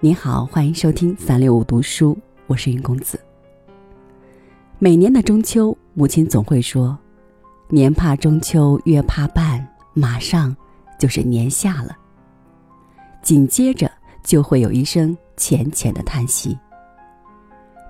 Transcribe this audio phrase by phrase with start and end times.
[0.00, 2.16] 你好，欢迎收听三六五读书，
[2.46, 3.18] 我是云公子。
[4.78, 6.96] 每年的中秋，母亲总会说
[7.68, 10.56] ：“年怕中秋，月怕半，马上
[11.00, 11.98] 就是年下了。”
[13.22, 13.90] 紧接着
[14.22, 16.56] 就会有一声浅浅的叹息。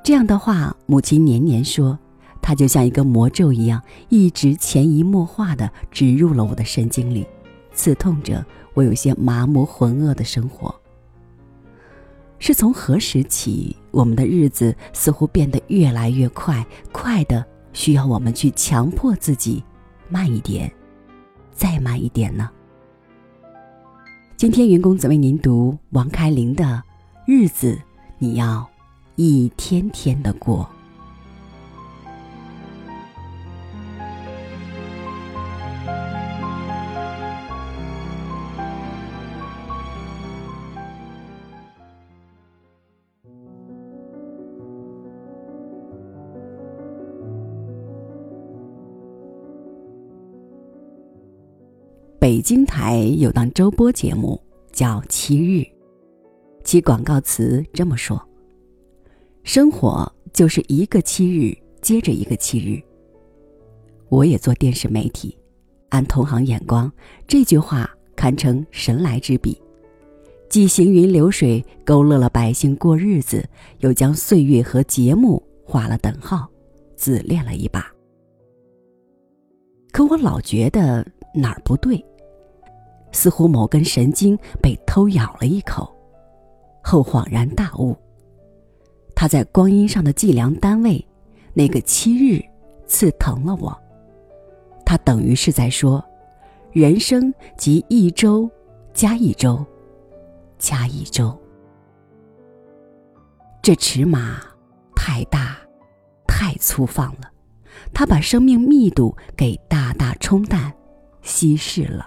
[0.03, 1.99] 这样的话，母亲年年说，
[2.41, 7.27] 它就像一个魔咒一样，一直潜移默化的植入了我的神经里，
[7.75, 10.75] 刺痛着我有些麻木浑噩的生活。
[12.39, 19.63] 是从何时起，我们的日子似乎变得越来越快，快的需要我们去强迫自己
[20.09, 20.71] 慢一点，
[21.53, 22.49] 再慢一点呢？
[24.37, 26.65] 今天云公子为您读王开林的
[27.27, 27.75] 《日子》，
[28.19, 28.65] 你要
[29.17, 30.69] 一天天的过。
[52.29, 54.39] 北京台有档周播节目
[54.71, 55.63] 叫《七日》，
[56.63, 58.23] 其广告词这么说
[59.45, 62.83] ：“生活就是一个七日接着一个七日。”
[64.11, 65.39] 我也做电视媒体，
[65.89, 66.93] 按同行眼光，
[67.27, 69.59] 这句话堪称神来之笔，
[70.51, 73.43] 既行云流水勾勒了百姓过日子，
[73.79, 76.47] 又将岁月和节目画了等号，
[76.95, 77.91] 自恋了一把。
[79.93, 81.03] 可我老觉得
[81.35, 82.05] 哪儿不对。
[83.13, 85.95] 似乎某根神经被偷咬了一口，
[86.83, 87.97] 后恍然大悟。
[89.15, 91.05] 他在光阴上的计量单位，
[91.53, 92.41] 那个七日，
[92.87, 93.77] 刺疼了我。
[94.85, 96.05] 他等于是在说，
[96.73, 98.49] 人生即一周
[98.95, 99.65] 加一周，
[100.59, 101.37] 加一周。
[103.61, 104.41] 这尺码
[104.95, 105.59] 太大，
[106.27, 107.31] 太粗放了，
[107.93, 110.73] 他把生命密度给大大冲淡、
[111.21, 112.07] 稀释了。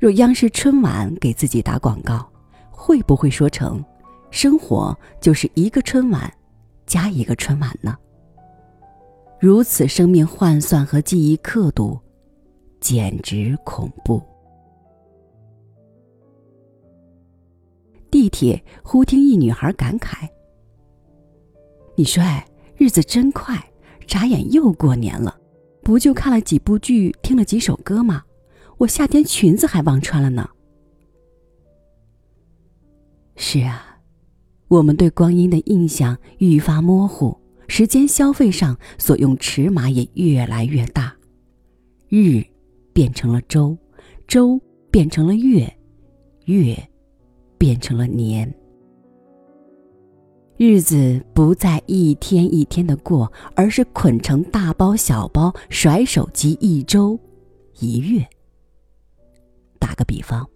[0.00, 2.26] 若央视春晚给自己打广告，
[2.70, 3.84] 会不会说成
[4.32, 6.32] “生活就是一个春晚，
[6.86, 7.94] 加一个春晚”呢？
[9.38, 12.00] 如此生命换算和记忆刻度，
[12.80, 14.22] 简直恐怖。
[18.10, 20.26] 地铁忽听一女孩感慨
[21.94, 22.42] ：“你说，哎，
[22.74, 23.62] 日子真快，
[24.06, 25.38] 眨眼又过年了，
[25.82, 28.22] 不就看了几部剧，听了几首歌吗？”
[28.80, 30.48] 我夏天裙子还忘穿了呢。
[33.36, 34.00] 是啊，
[34.68, 41.14] 我们对光阴的印象愈发模糊，时间消费上所用尺码也越来越大，
[42.08, 42.42] 日
[42.94, 43.76] 变成了周，
[44.26, 44.58] 周
[44.90, 45.70] 变成了月，
[46.46, 46.74] 月
[47.58, 48.50] 变成了年，
[50.56, 57.20] 日子不再一天一天的过，而是捆成大包小包，甩手即一周，
[57.78, 58.26] 一月。
[59.80, 60.48] 打个比方，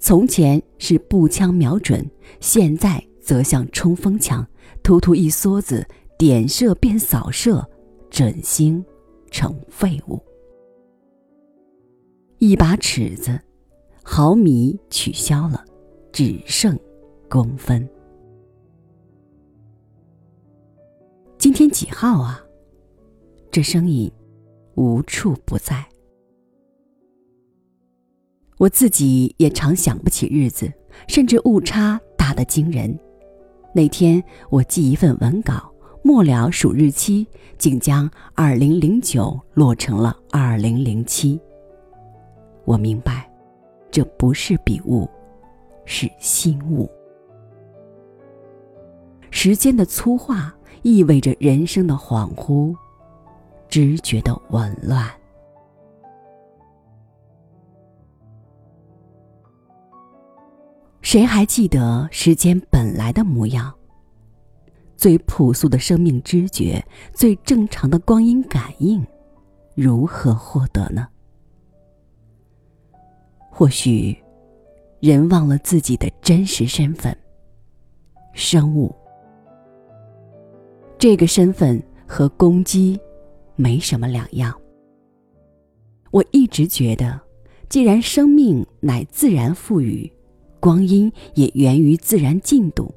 [0.00, 2.04] 从前是步枪瞄准，
[2.40, 4.44] 现在则像冲锋枪，
[4.82, 5.86] 突突一梭子，
[6.18, 7.64] 点射变扫射，
[8.10, 8.84] 准星
[9.30, 10.20] 成废物。
[12.38, 13.38] 一把尺子，
[14.02, 15.64] 毫米取消了，
[16.10, 16.76] 只剩
[17.28, 17.88] 公分。
[21.36, 22.42] 今天几号啊？
[23.50, 24.10] 这声音
[24.74, 25.86] 无处不在。
[28.58, 30.70] 我自己也常想不起日子，
[31.06, 32.96] 甚至误差大得惊人。
[33.72, 37.26] 那天我寄一份文稿，末了数日期，
[37.56, 41.40] 竟将二零零九落成了二零零七。
[42.64, 43.30] 我明白，
[43.90, 45.08] 这不是笔误，
[45.84, 46.90] 是心误。
[49.30, 50.52] 时间的粗化
[50.82, 52.74] 意味着人生的恍惚，
[53.68, 55.08] 知觉的紊乱。
[61.10, 63.74] 谁还记得时间本来的模样？
[64.94, 66.84] 最朴素的生命知觉，
[67.14, 69.02] 最正常的光阴感应，
[69.74, 71.08] 如何获得呢？
[73.50, 74.14] 或许，
[75.00, 77.16] 人忘了自己的真实身份——
[78.34, 78.94] 生物。
[80.98, 83.00] 这个身份和公鸡
[83.56, 84.54] 没什么两样。
[86.10, 87.18] 我一直觉得，
[87.70, 90.06] 既然生命乃自然赋予。
[90.60, 92.94] 光阴也源于自然进度，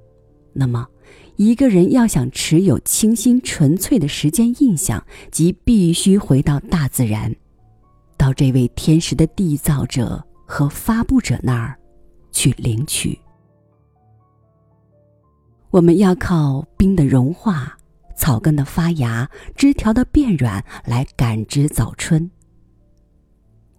[0.54, 0.88] 那么，
[1.36, 7.36] 一个人要想持有清新纯粹的时间印象，即必须回到大自然，
[8.18, 11.78] 到这位天时的缔造者和发布者那儿，
[12.32, 13.18] 去领取
[15.70, 17.78] 我们要靠冰的融化、
[18.16, 22.30] 草根的发芽、枝条的变软来感知早春。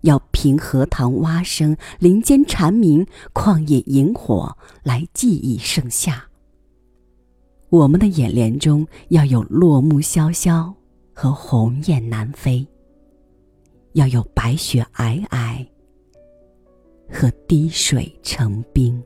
[0.02, 3.04] 要凭荷塘蛙声、林间蝉鸣、
[3.34, 6.25] 旷野萤火来记忆盛夏。
[7.70, 10.72] 我们的眼帘中要有落木萧萧
[11.14, 12.66] 和鸿雁南飞，
[13.94, 15.66] 要有白雪皑皑
[17.10, 19.02] 和滴水成冰。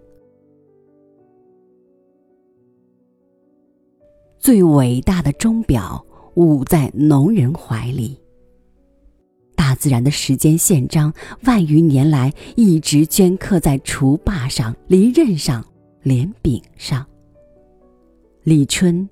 [4.39, 6.05] 最伟大的钟表
[6.35, 8.17] 捂在农人怀里。
[9.77, 11.13] 自然的时间宪章，
[11.45, 15.65] 万余年来一直镌刻在锄把上、犁刃上、
[16.03, 17.07] 镰柄上。
[18.43, 19.09] 立春、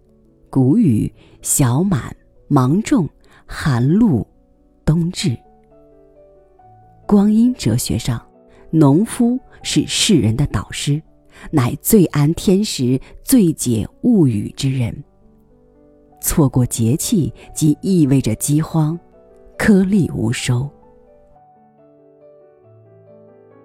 [0.51, 1.13] 谷雨、
[1.43, 2.17] 小满、
[2.49, 3.09] 芒种、
[3.47, 4.27] 寒露、
[4.85, 5.37] 冬至。
[7.07, 8.25] 光阴哲学上，
[8.71, 11.03] 农夫是世人的导师，
[11.51, 15.05] 乃最安天时、最解物语之人。
[16.21, 18.99] 错过节气，即意味着饥荒，
[19.67, 20.69] 颗粒无收。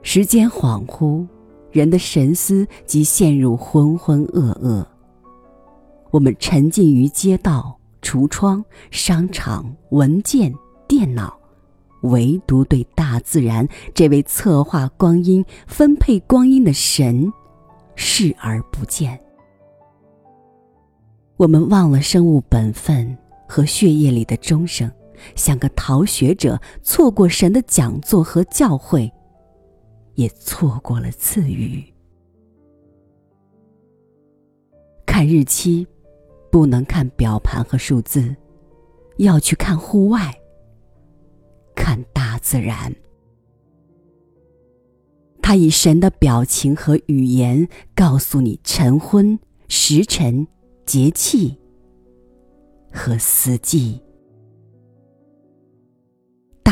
[0.01, 1.27] 时间恍惚，
[1.73, 4.85] 人的神思即陷入浑浑噩噩。
[6.09, 10.55] 我们沉浸于街道、橱窗、商场、文件、
[10.87, 11.37] 电脑，
[12.03, 17.29] 唯独对大自然这位策划光阴、分配光阴的神
[17.97, 19.19] 视而不见。
[21.35, 24.89] 我们忘了生物本分和血液里的钟声，
[25.35, 29.11] 像个逃学者，错过神的讲座和教诲，
[30.15, 31.83] 也错过了赐予。
[35.05, 35.87] 看日期，
[36.51, 38.35] 不能看表盘和数字，
[39.17, 40.39] 要去看户外，
[41.75, 42.95] 看大自然。
[45.41, 50.47] 他以神的表情和语言告诉你晨昏时辰。
[50.85, 51.55] 节气
[52.91, 54.01] 和四季，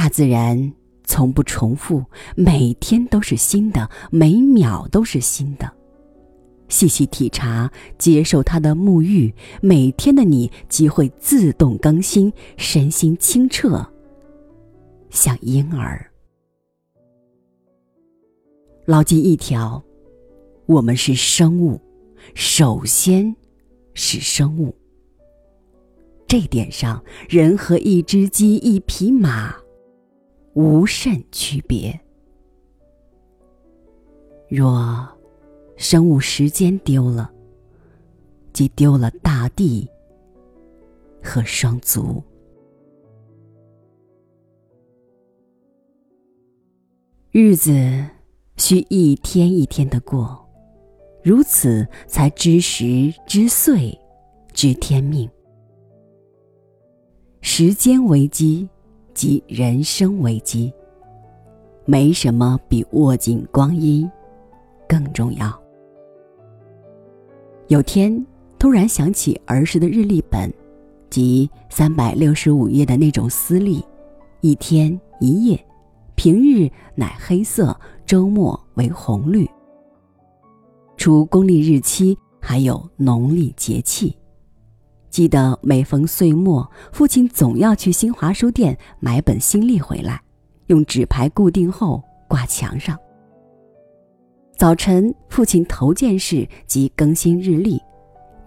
[0.08, 0.72] 大自然
[1.04, 2.02] 从不重复，
[2.34, 5.70] 每天都是新的，每秒都是新的。
[6.70, 13.86] 细细体察，接受它的沐浴，每天的你即会自动更新，身心清澈，
[15.10, 16.10] 像婴儿。
[18.86, 19.84] 牢记一条：
[20.68, 21.78] 我们是生物，
[22.34, 23.36] 首先。
[23.94, 24.74] 是生物。
[26.28, 29.54] 这点上，人和一只鸡、一匹马
[30.58, 31.98] 无甚区别。
[34.50, 35.08] 若
[35.76, 37.32] 生物时间丢了，
[38.54, 39.88] 即丢了大地
[41.22, 42.24] 和双足。
[47.30, 47.72] 日子
[48.56, 50.44] 需一天一天的过。
[51.24, 53.96] 如此，才知时、知岁、
[54.54, 55.30] 知天命。
[57.42, 58.68] 时间危机
[59.18, 60.72] 及人生危机，
[61.86, 64.08] 没什么比握紧光阴
[64.88, 65.60] 更重要。
[67.68, 68.24] 有天
[68.60, 70.54] 突然想起儿时的日历本，
[71.10, 73.84] 即三百六十五页的那种私历，
[74.42, 75.66] 一天一页，
[76.14, 79.50] 平日乃黑色，周末为红绿。
[80.96, 84.16] 除公历日期，还有农历节气。
[85.10, 90.22] 记得每逢岁末，父亲总要去新华书店买本新历回来，
[90.68, 92.98] 用纸牌固定后挂墙上。
[94.56, 97.82] 早晨，父亲头件事即更新日历，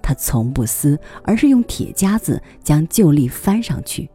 [0.02, 4.08] 他从不撕，而是用铁夹子将旧历翻上去，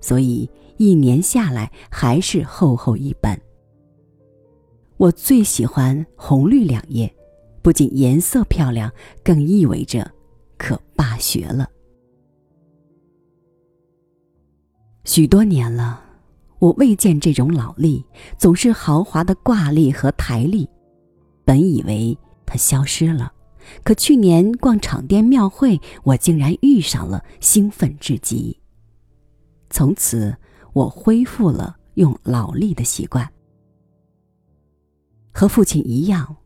[0.00, 3.38] 所以一年下来还是厚厚一本。
[4.96, 7.12] 我最喜欢红绿两页。
[7.60, 8.90] 不仅颜色漂亮，
[9.22, 10.10] 更意味着
[10.56, 11.68] 可罢学了。
[15.08, 16.02] 许多年了，
[16.58, 18.04] 我未见这种老历，
[18.36, 20.68] 总是豪华的挂历和台历。
[21.46, 23.32] 本以为它消失了，
[23.82, 28.54] 可去年逛场店庙会，我竟然遇上了，兴奋至极。
[29.70, 30.36] 从此，
[30.74, 33.26] 我恢复了用老历的习惯。
[35.32, 36.36] 和父亲一样。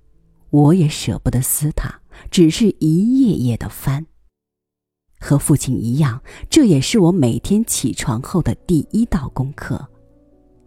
[0.50, 1.92] 我也舍不得撕它，
[2.30, 4.06] 只是一页页的翻。
[5.22, 9.86] 和父亲一样，这也是我每天起床后的第一道功课，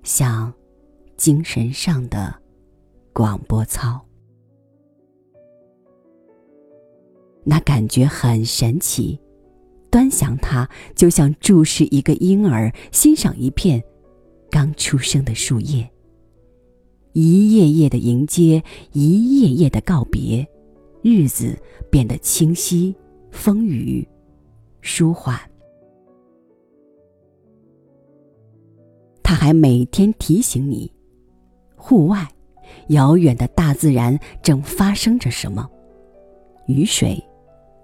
[0.02, 0.52] 像
[1.18, 2.34] 精神上的
[3.12, 4.00] 广播操。
[7.44, 9.20] 那感觉很神奇，
[9.92, 13.84] 端详它就像注视一个婴儿，欣赏一片
[14.50, 15.88] 刚出生的树叶。
[17.12, 20.48] 一页页的迎接，一页页的告别，
[21.02, 21.58] 日子
[21.92, 22.96] 变得清晰
[23.32, 24.08] 风雨
[24.86, 25.36] 舒缓。
[29.24, 30.94] 他还每天提醒你，
[31.76, 32.28] 户外
[32.90, 35.68] 遥远的大自然正发生着什么：
[36.68, 37.20] 雨水、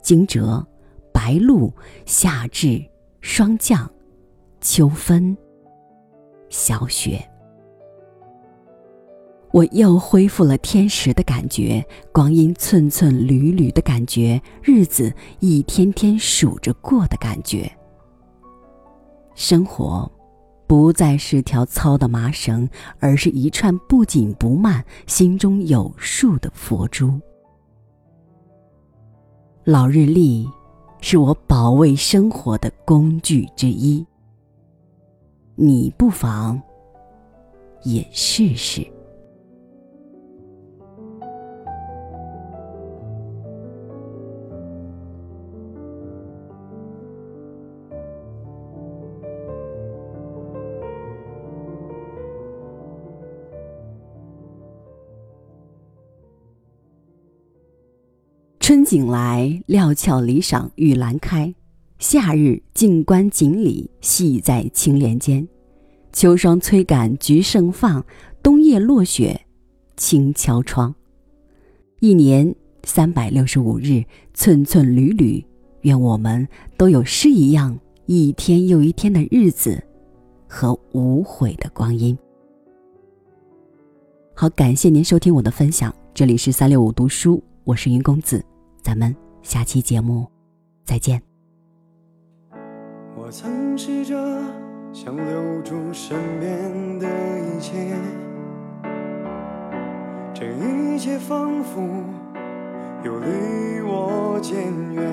[0.03, 0.63] 惊蛰、
[1.11, 1.73] 白露、
[2.05, 2.79] 夏至、
[3.19, 3.91] 霜降、
[4.61, 5.35] 秋分、
[6.49, 7.27] 小雪。
[9.53, 17.71] 我又恢复了天时的感觉，光阴寸寸缕缕的感觉，日子一天天数着过的感觉。
[19.35, 20.11] 生活。
[20.67, 22.69] 不再是条糙的麻绳，
[23.01, 27.19] 而是一串不紧不慢、心中有数的佛珠。
[29.65, 30.47] 老日历
[31.01, 34.05] 是我保卫生活的工具之一，
[35.55, 36.61] 你不妨
[37.83, 38.89] 也试试。
[58.71, 61.53] 春景来，料峭离赏玉兰开；
[61.99, 65.45] 夏日静观锦鲤戏在青莲间；
[66.13, 68.01] 秋霜催赶菊盛放，
[68.41, 69.41] 冬夜落雪
[69.97, 70.95] 轻敲窗。
[71.99, 75.45] 一年三百六十五日，寸寸缕缕，
[75.81, 76.47] 愿我们
[76.77, 79.83] 都有诗一样一天又一天的日子
[80.47, 82.17] 和无悔的光阴。
[84.33, 88.41] 好，感谢您收听我的分享，这里是三六五读书，我是云公子。
[88.81, 90.27] 咱们下期节目
[90.83, 91.21] 再见。
[93.15, 94.15] 我曾试着
[94.91, 97.95] 想留住身边的一切，
[100.33, 101.81] 这一切仿佛
[103.03, 104.57] 又离我渐
[104.93, 105.03] 远。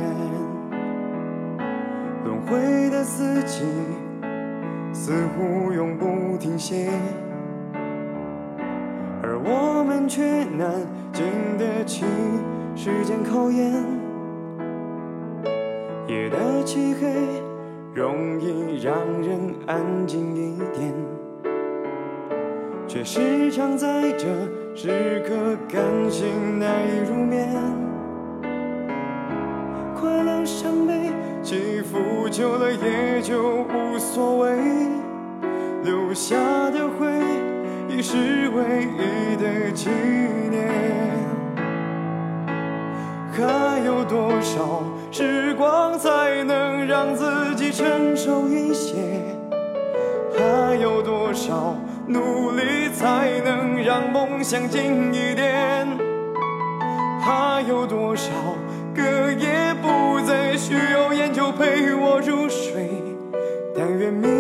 [2.25, 3.65] 轮回的四季
[4.93, 6.91] 似乎永不停歇，
[9.23, 10.73] 而我们却难
[11.13, 11.25] 经
[11.59, 12.05] 得起。
[12.81, 13.73] 时间考验，
[16.07, 17.09] 夜的漆黑
[17.93, 20.95] 容易让人安静一点，
[22.87, 24.29] 却时常在这
[24.77, 25.35] 时刻
[25.69, 27.49] 感性难以入眠。
[30.01, 31.11] 快乐伤悲
[31.43, 34.57] 起伏久了也就无所谓，
[35.83, 36.37] 留下
[36.71, 37.09] 的回
[37.89, 38.17] 忆是
[38.51, 39.91] 唯一的纪
[40.49, 41.28] 念。
[43.39, 48.97] 还有多少时光才能让自己成熟一些？
[50.37, 51.77] 还有多少
[52.07, 55.87] 努力才能让梦想近一点？
[57.21, 58.31] 还有多少
[58.93, 62.91] 个夜不再需要烟酒陪我入睡？
[63.77, 64.38] 但愿明